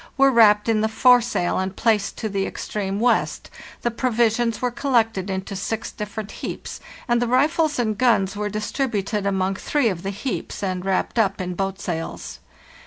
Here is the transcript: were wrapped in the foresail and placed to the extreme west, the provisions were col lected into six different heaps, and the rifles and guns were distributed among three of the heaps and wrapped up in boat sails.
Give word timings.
were 0.17 0.31
wrapped 0.31 0.67
in 0.67 0.81
the 0.81 0.89
foresail 0.89 1.59
and 1.59 1.75
placed 1.75 2.17
to 2.17 2.27
the 2.27 2.47
extreme 2.47 2.99
west, 2.99 3.51
the 3.83 3.91
provisions 3.91 4.59
were 4.59 4.71
col 4.71 4.93
lected 4.93 5.29
into 5.29 5.55
six 5.55 5.91
different 5.91 6.31
heaps, 6.31 6.79
and 7.07 7.21
the 7.21 7.27
rifles 7.27 7.77
and 7.77 7.99
guns 7.99 8.35
were 8.35 8.49
distributed 8.49 9.27
among 9.27 9.53
three 9.53 9.89
of 9.89 10.01
the 10.01 10.09
heaps 10.09 10.63
and 10.63 10.85
wrapped 10.85 11.19
up 11.19 11.39
in 11.39 11.53
boat 11.53 11.79
sails. 11.79 12.39